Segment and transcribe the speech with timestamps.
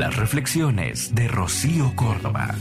[0.00, 2.54] Las reflexiones de Rocío Córdoba.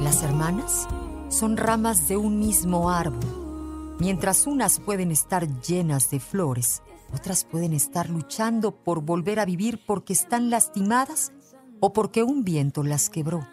[0.00, 0.88] Las hermanas
[1.28, 3.96] son ramas de un mismo árbol.
[4.00, 6.82] Mientras unas pueden estar llenas de flores,
[7.12, 11.32] otras pueden estar luchando por volver a vivir porque están lastimadas
[11.80, 13.46] o porque un viento las quebró.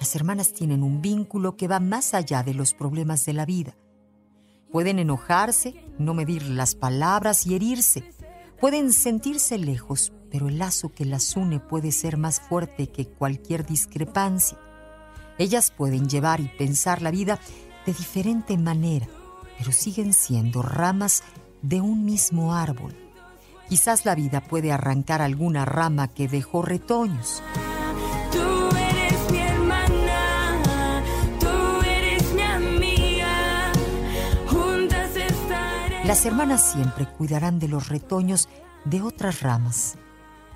[0.00, 3.76] Las hermanas tienen un vínculo que va más allá de los problemas de la vida.
[4.72, 8.02] Pueden enojarse, no medir las palabras y herirse.
[8.60, 13.64] Pueden sentirse lejos, pero el lazo que las une puede ser más fuerte que cualquier
[13.64, 14.58] discrepancia.
[15.38, 17.38] Ellas pueden llevar y pensar la vida
[17.86, 19.06] de diferente manera,
[19.56, 21.22] pero siguen siendo ramas
[21.62, 22.94] de un mismo árbol.
[23.70, 27.42] Quizás la vida puede arrancar alguna rama que dejó retoños.
[36.10, 38.48] Las hermanas siempre cuidarán de los retoños
[38.84, 39.96] de otras ramas.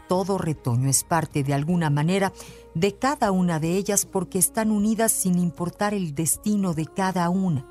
[0.09, 2.33] Todo retoño es parte de alguna manera
[2.75, 7.65] de cada una de ellas porque están unidas sin importar el destino de cada una.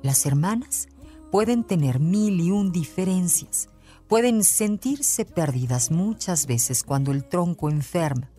[0.00, 0.88] Las hermanas
[1.30, 3.68] pueden tener mil y un diferencias,
[4.08, 8.30] pueden sentirse perdidas muchas veces cuando el tronco enferma,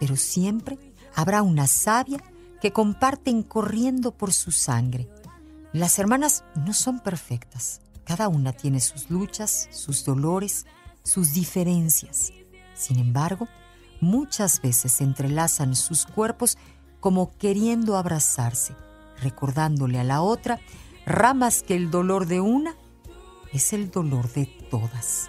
[0.00, 0.76] pero siempre
[1.14, 2.18] habrá una savia
[2.60, 5.08] que comparten corriendo por su sangre.
[5.72, 10.64] Las hermanas no son perfectas, cada una tiene sus luchas, sus dolores,
[11.02, 12.32] sus diferencias.
[12.72, 13.48] Sin embargo,
[14.00, 16.56] muchas veces se entrelazan sus cuerpos
[17.00, 18.74] como queriendo abrazarse,
[19.20, 20.58] recordándole a la otra
[21.04, 22.76] ramas que el dolor de una
[23.52, 25.28] es el dolor de todas.